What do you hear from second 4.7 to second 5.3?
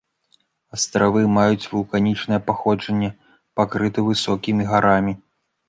гарамі.